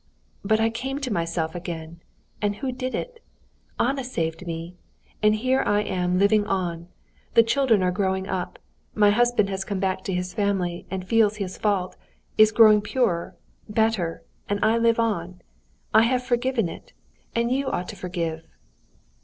[0.43, 2.01] But I came to myself again;
[2.41, 3.23] and who did it?
[3.79, 4.75] Anna saved me.
[5.21, 6.87] And here I am living on.
[7.35, 8.57] The children are growing up,
[8.95, 11.97] my husband has come back to his family, and feels his fault,
[12.35, 13.35] is growing purer,
[13.69, 15.39] better, and I live on....
[15.93, 16.93] I have forgiven it,
[17.35, 18.47] and you ought to forgive!"